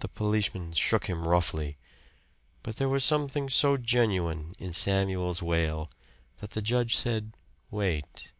[0.00, 1.78] The policeman shook him roughly.
[2.62, 5.90] But there was something so genuine in Samuel's wail
[6.40, 7.32] that the judge said,
[7.70, 8.32] "Wait."